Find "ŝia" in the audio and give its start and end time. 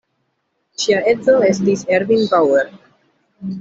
0.85-1.03